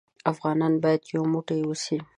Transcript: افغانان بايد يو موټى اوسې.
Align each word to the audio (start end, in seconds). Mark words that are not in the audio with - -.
افغانان 0.31 0.73
بايد 0.83 1.01
يو 1.15 1.23
موټى 1.33 1.57
اوسې. 1.65 1.97